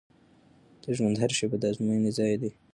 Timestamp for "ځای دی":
2.17-2.51